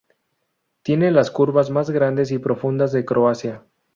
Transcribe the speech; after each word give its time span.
Tiene 0.81 1.11
las 1.11 1.29
cuevas 1.29 1.69
más 1.69 1.91
grandes 1.91 2.31
y 2.31 2.39
profundas 2.39 2.91
de 2.91 3.05
Croacia. 3.05 3.67